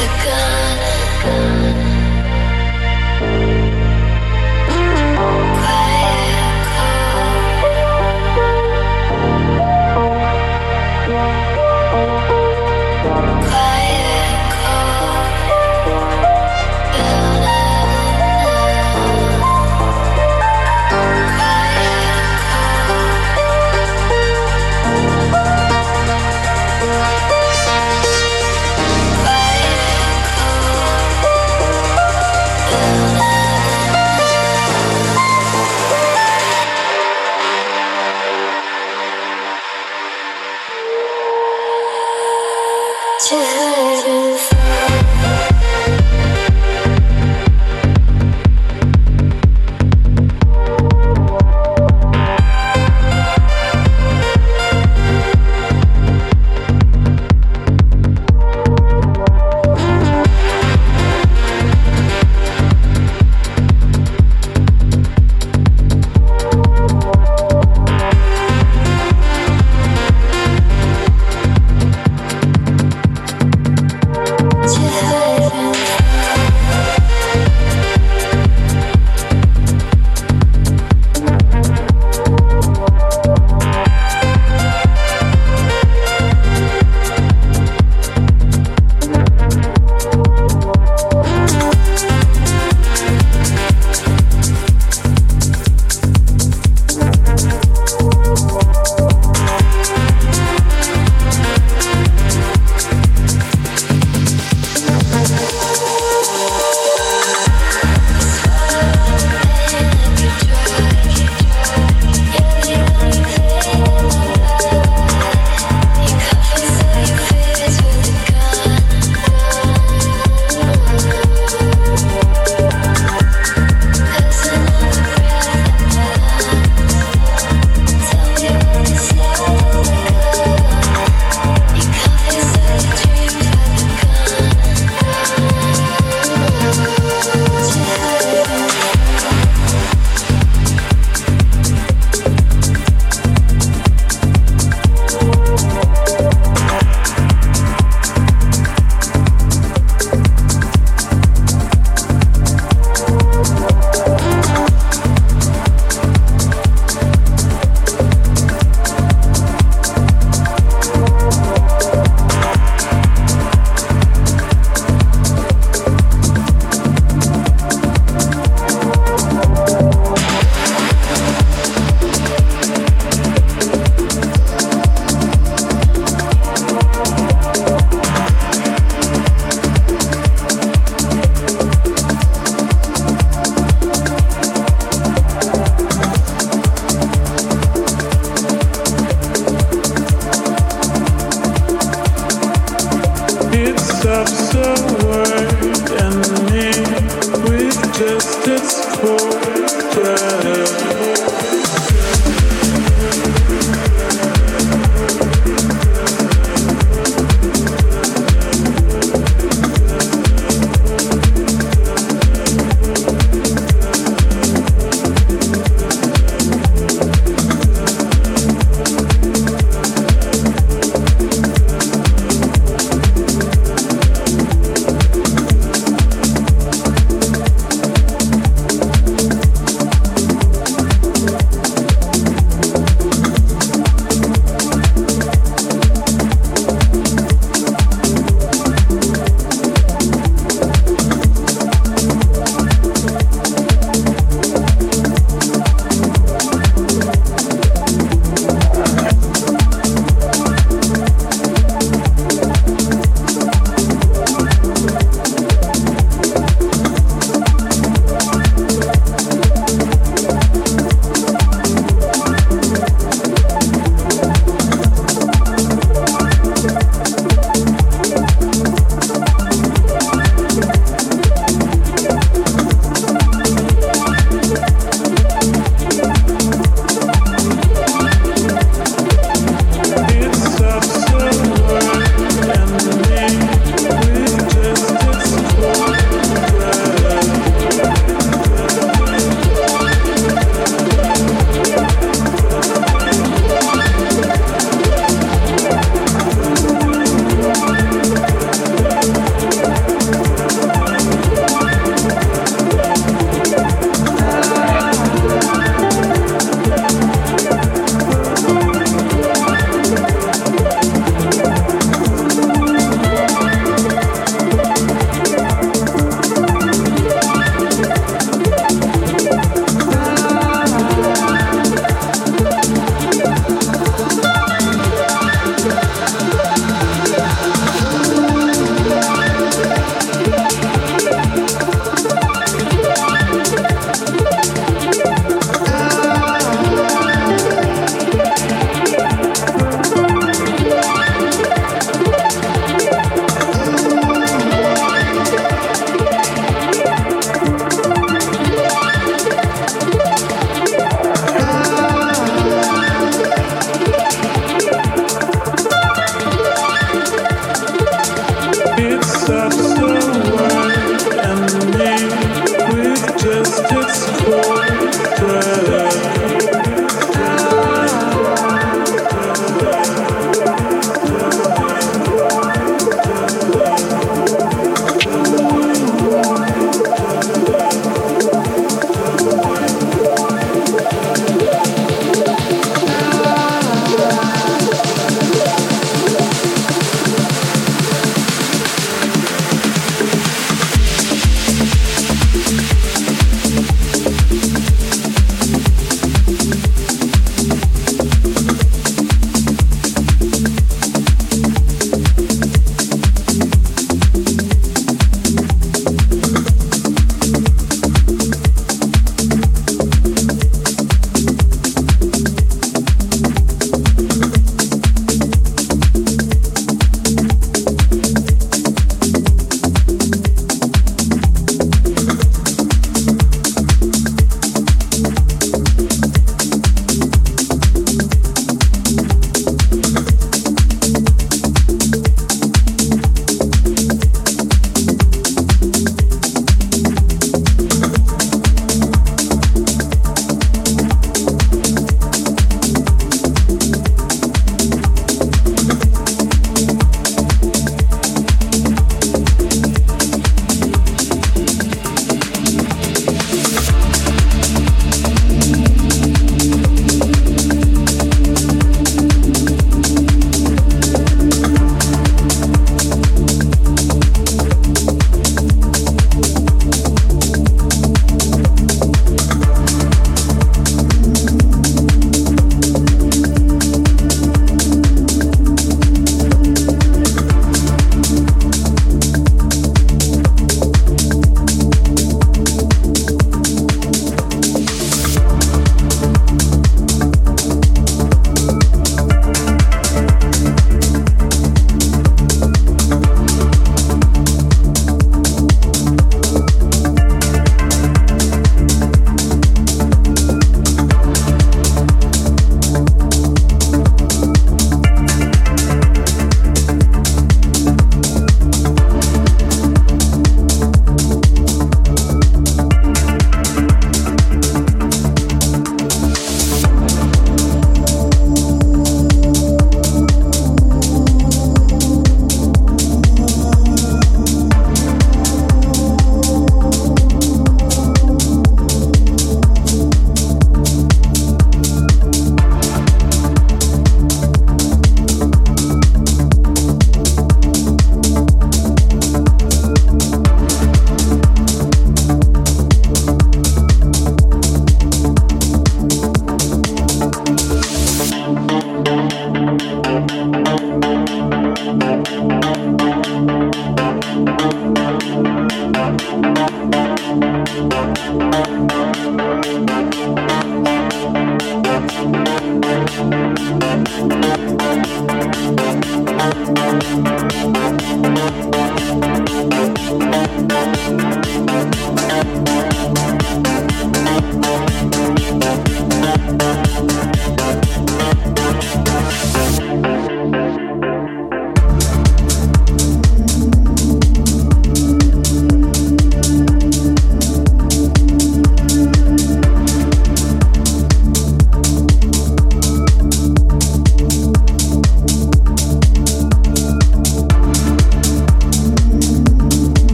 the 0.00 0.06
gun. 0.06 1.59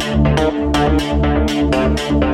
Thank 0.00 0.38
you. 2.22 2.27